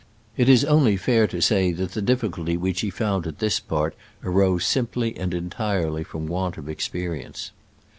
[0.35, 3.95] It is only fair to say that the difficulty which he found at this part
[4.23, 7.51] arose simply and entirely from want of experience.